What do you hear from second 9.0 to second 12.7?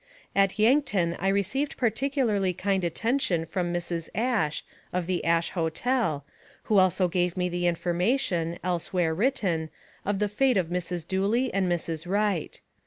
written, of the fate of Mrs. Dooley and Mrs. Wright.